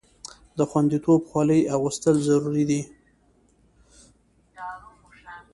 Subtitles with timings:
[0.57, 2.81] د خوندیتوب خولۍ اغوستل ضروري دي.